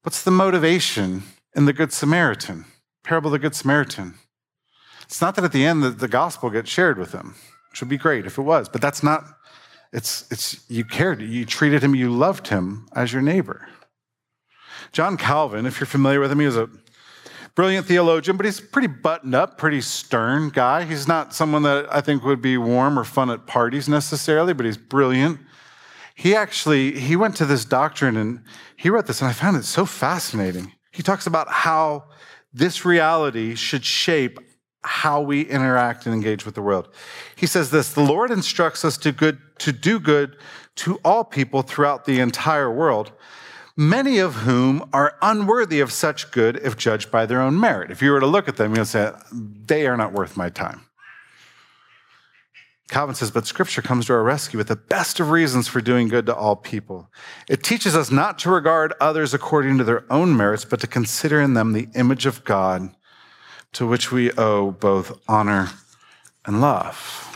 [0.03, 2.65] What's the motivation in the Good Samaritan,
[3.03, 4.15] parable of the Good Samaritan?
[5.03, 7.35] It's not that at the end the, the gospel gets shared with him,
[7.71, 9.25] which would be great if it was, but that's not,
[9.93, 13.69] it's, it's, you cared, you treated him, you loved him as your neighbor.
[14.93, 16.71] John Calvin, if you're familiar with him, he was a
[17.57, 20.85] brilliant theologian, but he's pretty buttoned up, pretty stern guy.
[20.85, 24.67] He's not someone that I think would be warm or fun at parties necessarily, but
[24.67, 25.41] he's brilliant.
[26.15, 28.43] He actually he went to this doctrine and
[28.77, 30.73] he wrote this, and I found it so fascinating.
[30.93, 32.05] He talks about how
[32.53, 34.39] this reality should shape
[34.83, 36.89] how we interact and engage with the world.
[37.35, 40.37] He says this the Lord instructs us to good to do good
[40.77, 43.13] to all people throughout the entire world
[43.77, 47.91] many of whom are unworthy of such good if judged by their own merit.
[47.91, 50.83] If you were to look at them, you'll say, they are not worth my time.
[52.89, 56.07] Calvin says, but scripture comes to our rescue with the best of reasons for doing
[56.09, 57.11] good to all people.
[57.49, 61.41] It teaches us not to regard others according to their own merits, but to consider
[61.41, 62.95] in them the image of God
[63.73, 65.71] to which we owe both honor
[66.45, 67.36] and love.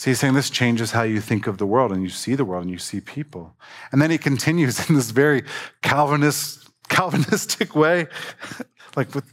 [0.00, 2.44] So he's saying this changes how you think of the world and you see the
[2.46, 3.54] world and you see people.
[3.92, 5.42] And then he continues in this very
[5.82, 8.06] Calvinist, Calvinistic way,
[8.96, 9.30] like with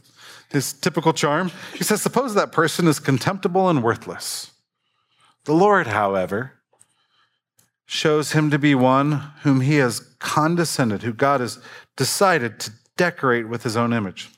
[0.50, 1.50] his typical charm.
[1.72, 4.50] He says, Suppose that person is contemptible and worthless.
[5.46, 6.52] The Lord, however,
[7.86, 9.12] shows him to be one
[9.44, 11.58] whom he has condescended, who God has
[11.96, 14.28] decided to decorate with his own image.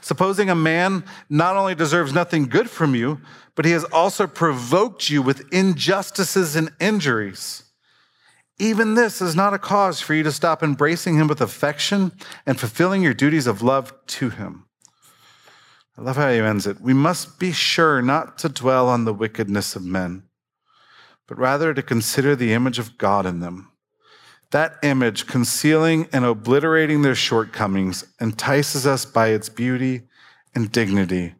[0.00, 3.20] Supposing a man not only deserves nothing good from you,
[3.54, 7.64] but he has also provoked you with injustices and injuries.
[8.58, 12.12] Even this is not a cause for you to stop embracing him with affection
[12.44, 14.66] and fulfilling your duties of love to him.
[15.96, 16.80] I love how he ends it.
[16.80, 20.24] We must be sure not to dwell on the wickedness of men,
[21.26, 23.69] but rather to consider the image of God in them.
[24.50, 30.02] That image, concealing and obliterating their shortcomings, entices us by its beauty
[30.54, 31.34] and dignity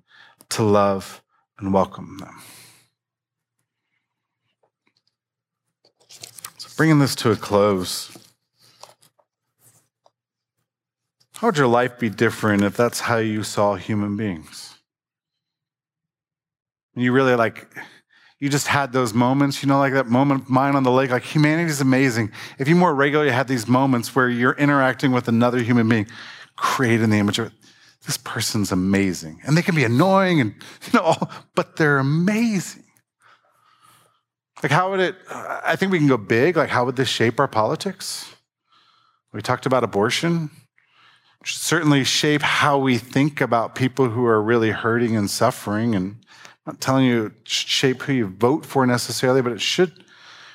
[0.51, 1.21] to love
[1.59, 2.41] and welcome them.
[6.09, 8.17] So, bringing this to a close,
[11.35, 14.77] how would your life be different if that's how you saw human beings?
[16.95, 17.75] You really like,
[18.41, 21.11] you just had those moments, you know, like that moment of mine on the lake.
[21.11, 22.33] Like humanity is amazing.
[22.59, 26.07] If you more regularly had these moments where you're interacting with another human being,
[26.57, 27.53] created in the image of
[28.07, 29.41] this person's amazing.
[29.45, 30.55] And they can be annoying and,
[30.93, 31.15] you know,
[31.55, 32.85] but they're amazing.
[34.63, 36.57] Like, how would it, I think we can go big.
[36.57, 38.35] Like, how would this shape our politics?
[39.33, 40.51] We talked about abortion.
[41.45, 46.17] Certainly shape how we think about people who are really hurting and suffering and
[46.67, 50.05] not telling you shape who you vote for necessarily, but it should,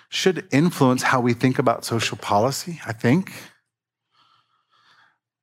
[0.09, 3.31] should influence how we think about social policy, I think.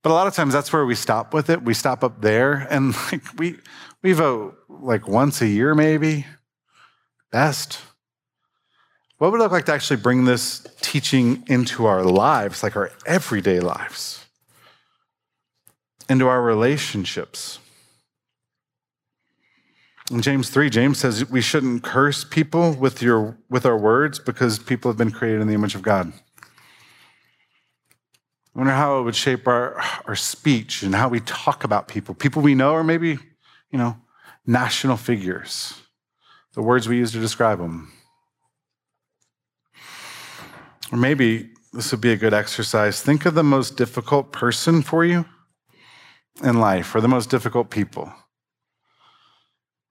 [0.03, 1.63] But a lot of times that's where we stop with it.
[1.63, 3.59] We stop up there and like we
[4.03, 6.27] we vote like once a year maybe.
[7.31, 7.81] Best.
[9.19, 12.91] What would it look like to actually bring this teaching into our lives, like our
[13.07, 14.27] everyday lives?
[16.09, 17.61] Into our relationships?
[20.13, 24.59] In James 3, James says we shouldn't curse people with, your, with our words because
[24.59, 26.13] people have been created in the image of God.
[28.55, 32.15] I wonder how it would shape our, our speech and how we talk about people,
[32.15, 33.19] people we know, or maybe,
[33.71, 33.97] you know,
[34.47, 35.81] national figures,
[36.53, 37.91] the words we use to describe them.
[40.93, 43.01] Or maybe this would be a good exercise.
[43.01, 45.25] Think of the most difficult person for you
[46.45, 48.13] in life, or the most difficult people.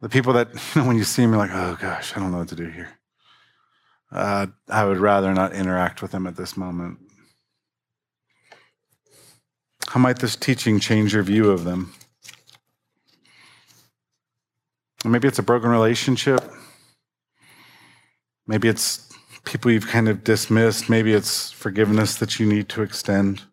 [0.01, 2.55] The people that, when you see you're like, oh gosh, I don't know what to
[2.55, 2.89] do here.
[4.11, 6.99] Uh, I would rather not interact with them at this moment.
[9.87, 11.93] How might this teaching change your view of them?
[15.05, 16.41] Maybe it's a broken relationship.
[18.45, 19.11] Maybe it's
[19.45, 20.89] people you've kind of dismissed.
[20.89, 23.43] Maybe it's forgiveness that you need to extend.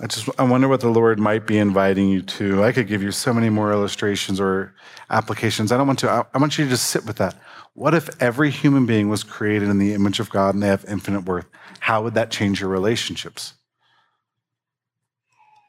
[0.00, 2.64] I just I wonder what the Lord might be inviting you to.
[2.64, 4.74] I could give you so many more illustrations or
[5.08, 5.70] applications.
[5.70, 6.10] I don't want to.
[6.10, 7.36] I, I want you to just sit with that.
[7.74, 10.84] What if every human being was created in the image of God and they have
[10.88, 11.46] infinite worth?
[11.80, 13.54] How would that change your relationships?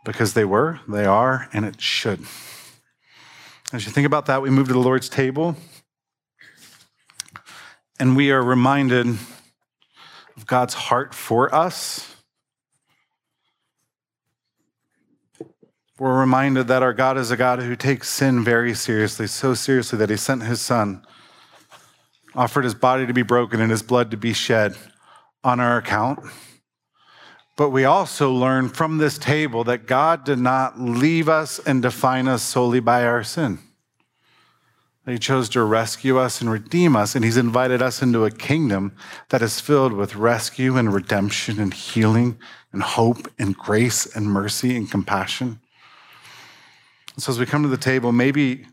[0.03, 2.21] Because they were, they are, and it should.
[3.73, 5.55] As you think about that, we move to the Lord's table
[7.99, 12.14] and we are reminded of God's heart for us
[15.97, 19.97] We're reminded that our God is a God who takes sin very seriously, so seriously
[19.99, 21.05] that he sent his son,
[22.33, 24.75] offered his body to be broken and his blood to be shed
[25.41, 26.19] on our account.
[27.55, 32.27] But we also learn from this table that God did not leave us and define
[32.27, 33.59] us solely by our sin.
[35.05, 38.93] He chose to rescue us and redeem us, and He's invited us into a kingdom
[39.29, 42.37] that is filled with rescue and redemption and healing
[42.73, 45.61] and hope and grace and mercy and compassion.
[47.17, 48.65] So as we come to the table, maybe,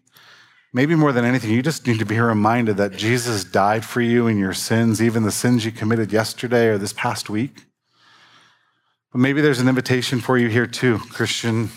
[0.73, 4.27] maybe more than anything, you just need to be reminded that Jesus died for you
[4.27, 7.67] in your sins, even the sins you committed yesterday or this past week.
[9.13, 11.71] But maybe there's an invitation for you here too, Christian.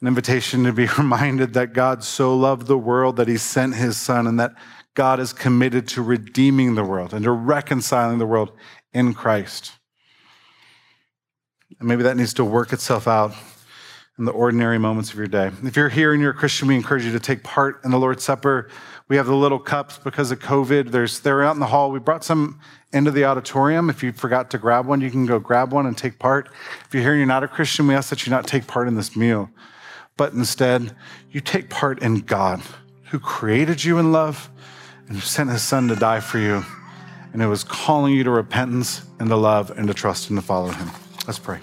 [0.00, 3.98] An invitation to be reminded that God so loved the world that he sent his
[3.98, 4.54] son and that
[4.94, 8.52] God is committed to redeeming the world and to reconciling the world
[8.94, 9.72] in Christ.
[11.78, 13.34] And maybe that needs to work itself out
[14.18, 15.50] in the ordinary moments of your day.
[15.64, 17.98] If you're here and you're a Christian, we encourage you to take part in the
[17.98, 18.70] Lord's Supper.
[19.08, 20.92] We have the little cups because of COVID.
[20.92, 21.90] There's, they're out in the hall.
[21.90, 22.60] We brought some
[22.92, 23.90] into the auditorium.
[23.90, 26.48] If you forgot to grab one, you can go grab one and take part.
[26.86, 28.86] If you're here and you're not a Christian, we ask that you not take part
[28.86, 29.50] in this meal,
[30.16, 30.94] but instead
[31.30, 32.62] you take part in God
[33.10, 34.48] who created you in love
[35.08, 36.64] and who sent his son to die for you.
[37.32, 40.42] And it was calling you to repentance and to love and to trust and to
[40.42, 40.88] follow him.
[41.26, 41.58] Let's pray.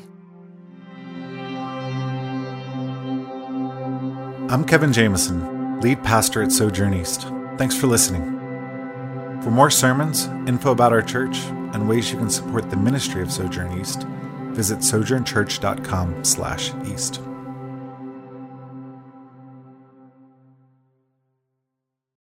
[4.51, 7.25] I'm Kevin Jamison, lead pastor at Sojourn East.
[7.57, 8.37] Thanks for listening.
[9.41, 11.37] For more sermons, info about our church,
[11.71, 14.03] and ways you can support the ministry of Sojourn East,
[14.49, 17.30] visit sojournchurch.com/east.